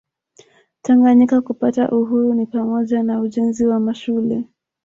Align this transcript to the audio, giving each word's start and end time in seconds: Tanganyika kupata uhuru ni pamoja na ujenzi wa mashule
Tanganyika 0.81 1.41
kupata 1.41 1.89
uhuru 1.91 2.33
ni 2.33 2.45
pamoja 2.45 3.03
na 3.03 3.19
ujenzi 3.19 3.65
wa 3.65 3.79
mashule 3.79 4.43